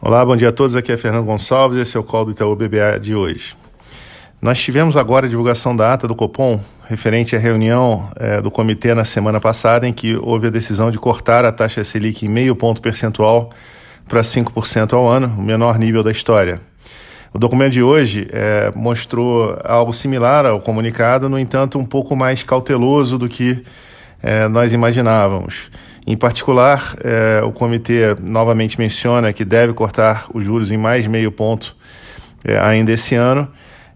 Olá, 0.00 0.24
bom 0.24 0.36
dia 0.36 0.50
a 0.50 0.52
todos. 0.52 0.76
Aqui 0.76 0.92
é 0.92 0.96
Fernando 0.96 1.24
Gonçalves, 1.24 1.76
esse 1.76 1.96
é 1.96 2.00
o 2.00 2.04
call 2.04 2.24
do 2.24 2.30
Itaú 2.30 2.54
BBA 2.54 3.00
de 3.00 3.16
hoje. 3.16 3.56
Nós 4.40 4.56
tivemos 4.60 4.96
agora 4.96 5.26
a 5.26 5.28
divulgação 5.28 5.74
da 5.74 5.92
ata 5.92 6.06
do 6.06 6.14
Copom, 6.14 6.60
referente 6.86 7.34
à 7.34 7.38
reunião 7.38 8.08
é, 8.14 8.40
do 8.40 8.48
comitê 8.48 8.94
na 8.94 9.04
semana 9.04 9.40
passada, 9.40 9.88
em 9.88 9.92
que 9.92 10.14
houve 10.14 10.46
a 10.46 10.50
decisão 10.50 10.92
de 10.92 10.98
cortar 11.00 11.44
a 11.44 11.50
taxa 11.50 11.82
Selic 11.82 12.24
em 12.24 12.28
meio 12.28 12.54
ponto 12.54 12.80
percentual 12.80 13.50
para 14.06 14.20
5% 14.20 14.92
ao 14.92 15.08
ano, 15.08 15.34
o 15.36 15.42
menor 15.42 15.80
nível 15.80 16.04
da 16.04 16.12
história. 16.12 16.60
O 17.34 17.38
documento 17.38 17.72
de 17.72 17.82
hoje 17.82 18.28
é, 18.30 18.70
mostrou 18.76 19.58
algo 19.64 19.92
similar 19.92 20.46
ao 20.46 20.60
comunicado, 20.60 21.28
no 21.28 21.36
entanto, 21.36 21.76
um 21.76 21.84
pouco 21.84 22.14
mais 22.14 22.44
cauteloso 22.44 23.18
do 23.18 23.28
que 23.28 23.64
é, 24.22 24.46
nós 24.46 24.72
imaginávamos. 24.72 25.68
Em 26.10 26.16
particular, 26.16 26.96
é, 27.04 27.42
o 27.44 27.52
comitê 27.52 28.16
novamente 28.18 28.78
menciona 28.78 29.30
que 29.30 29.44
deve 29.44 29.74
cortar 29.74 30.24
os 30.32 30.42
juros 30.42 30.72
em 30.72 30.78
mais 30.78 31.06
meio 31.06 31.30
ponto 31.30 31.76
é, 32.42 32.58
ainda 32.58 32.90
esse 32.90 33.14
ano, 33.14 33.46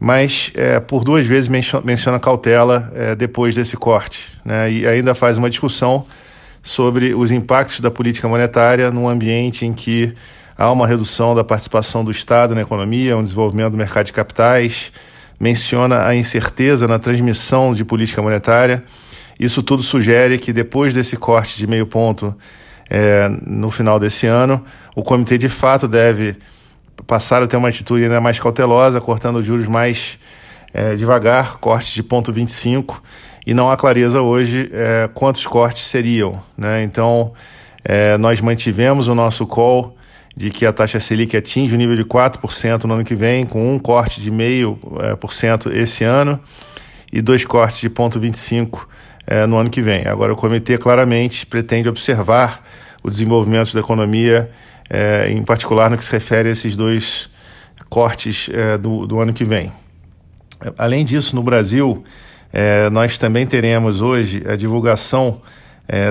mas 0.00 0.50
é, 0.54 0.80
por 0.80 1.04
duas 1.04 1.26
vezes 1.26 1.50
menciona 1.84 2.18
cautela 2.18 2.90
depois 3.18 3.54
desse 3.54 3.76
corte. 3.76 4.32
Né, 4.42 4.72
e 4.72 4.86
ainda 4.86 5.14
faz 5.14 5.36
uma 5.36 5.50
discussão 5.50 6.06
sobre 6.62 7.14
os 7.14 7.30
impactos 7.30 7.80
da 7.80 7.90
política 7.90 8.26
monetária 8.26 8.90
num 8.90 9.06
ambiente 9.06 9.66
em 9.66 9.74
que 9.74 10.14
há 10.56 10.72
uma 10.72 10.86
redução 10.86 11.34
da 11.34 11.44
participação 11.44 12.02
do 12.02 12.10
Estado 12.10 12.54
na 12.54 12.62
economia, 12.62 13.18
um 13.18 13.22
desenvolvimento 13.22 13.72
do 13.72 13.76
mercado 13.76 14.06
de 14.06 14.14
capitais, 14.14 14.90
menciona 15.38 16.06
a 16.06 16.16
incerteza 16.16 16.88
na 16.88 16.98
transmissão 16.98 17.74
de 17.74 17.84
política 17.84 18.22
monetária 18.22 18.82
isso 19.38 19.62
tudo 19.62 19.82
sugere 19.82 20.38
que 20.38 20.52
depois 20.52 20.94
desse 20.94 21.16
corte 21.16 21.56
de 21.58 21.66
meio 21.66 21.86
ponto 21.86 22.34
é, 22.90 23.28
no 23.46 23.70
final 23.70 23.98
desse 23.98 24.26
ano, 24.26 24.64
o 24.96 25.02
comitê 25.02 25.38
de 25.38 25.48
fato 25.48 25.86
deve 25.86 26.36
passar 27.06 27.42
a 27.42 27.46
ter 27.46 27.56
uma 27.56 27.68
atitude 27.68 28.04
ainda 28.04 28.20
mais 28.20 28.40
cautelosa, 28.40 29.00
cortando 29.00 29.36
os 29.36 29.46
juros 29.46 29.68
mais 29.68 30.18
é, 30.72 30.96
devagar, 30.96 31.58
cortes 31.58 31.92
de 31.92 32.02
ponto 32.02 32.32
25, 32.32 33.02
e 33.46 33.54
não 33.54 33.70
há 33.70 33.76
clareza 33.76 34.20
hoje 34.20 34.70
é, 34.72 35.08
quantos 35.14 35.46
cortes 35.46 35.86
seriam. 35.86 36.42
Né? 36.56 36.82
Então, 36.82 37.32
é, 37.84 38.18
nós 38.18 38.40
mantivemos 38.40 39.08
o 39.08 39.14
nosso 39.14 39.46
call 39.46 39.96
de 40.36 40.50
que 40.50 40.66
a 40.66 40.72
taxa 40.72 41.00
Selic 41.00 41.36
atinge 41.36 41.74
o 41.74 41.78
nível 41.78 41.96
de 41.96 42.04
4% 42.04 42.84
no 42.84 42.94
ano 42.94 43.04
que 43.04 43.14
vem, 43.14 43.44
com 43.44 43.74
um 43.74 43.78
corte 43.78 44.20
de 44.20 44.30
0,5% 44.30 45.72
esse 45.72 46.04
ano 46.04 46.38
e 47.12 47.20
dois 47.22 47.44
cortes 47.44 47.80
de 47.80 47.88
ponto 47.88 48.20
25 48.20 48.88
é, 49.26 49.46
no 49.46 49.56
ano 49.56 49.70
que 49.70 49.82
vem. 49.82 50.06
Agora, 50.06 50.32
o 50.32 50.36
comitê 50.36 50.78
claramente 50.78 51.46
pretende 51.46 51.88
observar 51.88 52.64
o 53.02 53.10
desenvolvimento 53.10 53.72
da 53.74 53.80
economia, 53.80 54.50
é, 54.88 55.30
em 55.30 55.42
particular 55.42 55.90
no 55.90 55.96
que 55.96 56.04
se 56.04 56.10
refere 56.10 56.48
a 56.48 56.52
esses 56.52 56.74
dois 56.74 57.30
cortes 57.88 58.48
é, 58.52 58.78
do, 58.78 59.06
do 59.06 59.20
ano 59.20 59.32
que 59.32 59.44
vem. 59.44 59.72
Além 60.76 61.04
disso, 61.04 61.36
no 61.36 61.42
Brasil, 61.42 62.02
nós 62.90 63.16
também 63.16 63.46
teremos 63.46 64.00
hoje 64.00 64.42
a 64.44 64.56
divulgação 64.56 65.40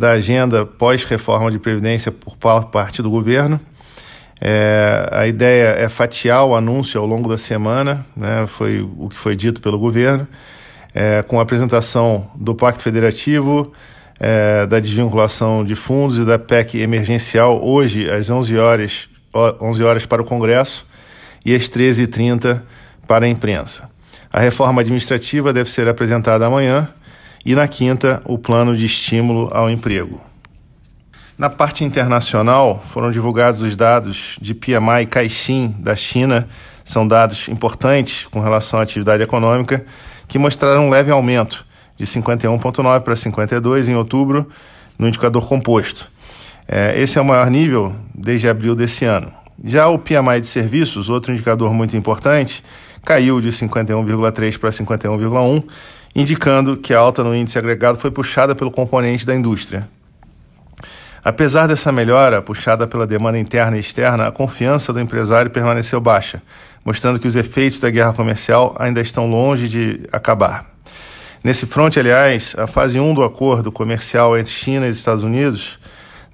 da 0.00 0.10
agenda 0.10 0.66
pós-reforma 0.66 1.48
de 1.48 1.60
Previdência 1.60 2.10
por 2.10 2.36
parte 2.36 3.00
do 3.00 3.08
governo. 3.08 3.60
É, 4.40 5.08
a 5.12 5.28
ideia 5.28 5.76
é 5.78 5.88
fatiar 5.88 6.44
o 6.44 6.56
anúncio 6.56 7.00
ao 7.00 7.06
longo 7.06 7.28
da 7.28 7.38
semana, 7.38 8.04
né, 8.16 8.44
foi 8.48 8.82
o 8.98 9.08
que 9.08 9.14
foi 9.14 9.36
dito 9.36 9.60
pelo 9.60 9.78
governo 9.78 10.26
é, 10.94 11.22
com 11.22 11.38
a 11.38 11.42
apresentação 11.42 12.30
do 12.34 12.54
Pacto 12.54 12.82
Federativo, 12.82 13.72
é, 14.20 14.66
da 14.66 14.78
desvinculação 14.78 15.64
de 15.64 15.74
fundos 15.74 16.18
e 16.18 16.24
da 16.24 16.38
PEC 16.38 16.80
emergencial 16.80 17.64
hoje 17.64 18.10
às 18.10 18.30
11 18.30 18.56
horas, 18.56 19.08
11 19.34 19.82
horas 19.82 20.06
para 20.06 20.22
o 20.22 20.24
Congresso 20.24 20.86
e 21.44 21.54
às 21.54 21.68
13h30 21.68 22.62
para 23.06 23.26
a 23.26 23.28
imprensa. 23.28 23.90
A 24.32 24.40
reforma 24.40 24.80
administrativa 24.80 25.52
deve 25.52 25.70
ser 25.70 25.88
apresentada 25.88 26.46
amanhã 26.46 26.88
e 27.44 27.54
na 27.54 27.66
quinta 27.66 28.22
o 28.24 28.38
plano 28.38 28.76
de 28.76 28.86
estímulo 28.86 29.50
ao 29.52 29.68
emprego. 29.68 30.20
Na 31.36 31.50
parte 31.50 31.82
internacional, 31.82 32.80
foram 32.84 33.10
divulgados 33.10 33.62
os 33.62 33.74
dados 33.74 34.38
de 34.40 34.54
PMI 34.54 35.06
Caixin 35.10 35.74
da 35.78 35.96
China, 35.96 36.48
são 36.84 37.08
dados 37.08 37.48
importantes 37.48 38.26
com 38.26 38.38
relação 38.38 38.78
à 38.78 38.82
atividade 38.82 39.22
econômica 39.22 39.84
que 40.32 40.38
mostraram 40.38 40.86
um 40.86 40.88
leve 40.88 41.10
aumento 41.10 41.62
de 41.94 42.06
51,9 42.06 43.00
para 43.02 43.14
52 43.14 43.90
em 43.90 43.94
outubro 43.94 44.48
no 44.98 45.06
indicador 45.06 45.46
composto. 45.46 46.10
É, 46.66 46.98
esse 46.98 47.18
é 47.18 47.20
o 47.20 47.24
maior 47.24 47.50
nível 47.50 47.94
desde 48.14 48.48
abril 48.48 48.74
desse 48.74 49.04
ano. 49.04 49.30
Já 49.62 49.88
o 49.88 49.98
PMI 49.98 50.40
de 50.40 50.46
serviços, 50.46 51.10
outro 51.10 51.34
indicador 51.34 51.74
muito 51.74 51.94
importante, 51.98 52.64
caiu 53.04 53.42
de 53.42 53.50
51,3 53.50 54.58
para 54.58 54.70
51,1, 54.70 55.64
indicando 56.16 56.78
que 56.78 56.94
a 56.94 56.98
alta 56.98 57.22
no 57.22 57.36
índice 57.36 57.58
agregado 57.58 57.98
foi 57.98 58.10
puxada 58.10 58.54
pelo 58.54 58.70
componente 58.70 59.26
da 59.26 59.34
indústria. 59.34 59.86
Apesar 61.24 61.68
dessa 61.68 61.92
melhora 61.92 62.42
puxada 62.42 62.84
pela 62.84 63.06
demanda 63.06 63.38
interna 63.38 63.76
e 63.76 63.80
externa, 63.80 64.26
a 64.26 64.32
confiança 64.32 64.92
do 64.92 65.00
empresário 65.00 65.52
permaneceu 65.52 66.00
baixa, 66.00 66.42
mostrando 66.84 67.20
que 67.20 67.28
os 67.28 67.36
efeitos 67.36 67.78
da 67.78 67.90
guerra 67.90 68.12
comercial 68.12 68.74
ainda 68.76 69.00
estão 69.00 69.30
longe 69.30 69.68
de 69.68 70.00
acabar. 70.10 70.66
Nesse 71.44 71.64
fronte, 71.64 72.00
aliás, 72.00 72.56
a 72.58 72.66
fase 72.66 72.98
1 72.98 73.14
do 73.14 73.22
acordo 73.22 73.70
comercial 73.70 74.36
entre 74.36 74.52
China 74.52 74.86
e 74.86 74.90
Estados 74.90 75.22
Unidos 75.22 75.78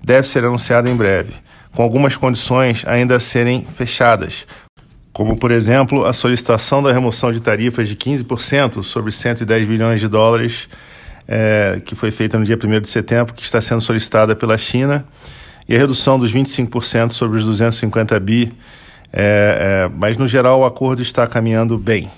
deve 0.02 0.26
ser 0.26 0.44
anunciada 0.44 0.88
em 0.88 0.96
breve, 0.96 1.34
com 1.74 1.82
algumas 1.82 2.16
condições 2.16 2.82
ainda 2.86 3.16
a 3.16 3.20
serem 3.20 3.66
fechadas, 3.66 4.46
como, 5.12 5.36
por 5.36 5.50
exemplo, 5.50 6.06
a 6.06 6.12
solicitação 6.12 6.82
da 6.82 6.92
remoção 6.92 7.30
de 7.30 7.40
tarifas 7.40 7.88
de 7.88 7.96
15% 7.96 8.82
sobre 8.82 9.12
110 9.12 9.66
bilhões 9.66 10.00
de 10.00 10.08
dólares, 10.08 10.68
é, 11.28 11.80
que 11.84 11.94
foi 11.94 12.10
feita 12.10 12.38
no 12.38 12.44
dia 12.44 12.56
1 12.56 12.80
de 12.80 12.88
setembro, 12.88 13.34
que 13.34 13.44
está 13.44 13.60
sendo 13.60 13.82
solicitada 13.82 14.34
pela 14.34 14.56
China, 14.56 15.06
e 15.68 15.76
a 15.76 15.78
redução 15.78 16.18
dos 16.18 16.34
25% 16.34 17.10
sobre 17.10 17.38
os 17.38 17.44
250 17.44 18.18
bi 18.18 18.56
é, 19.12 19.86
é, 19.86 19.90
mas 19.94 20.16
no 20.16 20.26
geral 20.26 20.60
o 20.60 20.64
acordo 20.64 21.02
está 21.02 21.26
caminhando 21.26 21.78
bem. 21.78 22.10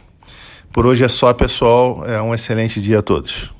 Por 0.72 0.86
hoje 0.86 1.04
é 1.04 1.08
só, 1.08 1.32
pessoal. 1.32 2.04
É 2.06 2.20
um 2.20 2.34
excelente 2.34 2.80
dia 2.80 3.00
a 3.00 3.02
todos. 3.02 3.52